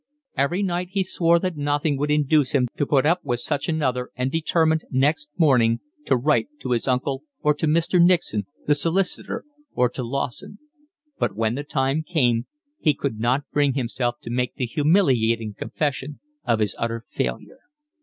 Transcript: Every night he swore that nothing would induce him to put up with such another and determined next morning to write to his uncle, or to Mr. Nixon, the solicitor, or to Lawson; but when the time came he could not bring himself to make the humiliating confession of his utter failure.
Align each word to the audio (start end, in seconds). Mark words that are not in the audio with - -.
Every 0.35 0.63
night 0.63 0.87
he 0.89 1.03
swore 1.03 1.37
that 1.37 1.55
nothing 1.57 1.95
would 1.99 2.09
induce 2.09 2.53
him 2.53 2.67
to 2.75 2.87
put 2.87 3.05
up 3.05 3.23
with 3.23 3.39
such 3.39 3.69
another 3.69 4.09
and 4.15 4.31
determined 4.31 4.83
next 4.89 5.29
morning 5.37 5.79
to 6.07 6.17
write 6.17 6.47
to 6.63 6.71
his 6.71 6.87
uncle, 6.87 7.21
or 7.43 7.53
to 7.53 7.67
Mr. 7.67 8.01
Nixon, 8.03 8.47
the 8.65 8.73
solicitor, 8.73 9.45
or 9.75 9.89
to 9.89 10.01
Lawson; 10.01 10.57
but 11.19 11.35
when 11.35 11.53
the 11.53 11.63
time 11.63 12.01
came 12.01 12.47
he 12.79 12.95
could 12.95 13.19
not 13.19 13.43
bring 13.53 13.75
himself 13.75 14.15
to 14.23 14.31
make 14.31 14.55
the 14.55 14.65
humiliating 14.65 15.53
confession 15.53 16.19
of 16.45 16.61
his 16.61 16.75
utter 16.79 17.05
failure. 17.07 17.59